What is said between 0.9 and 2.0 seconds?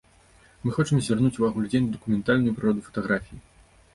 звярнуць увагу людзей на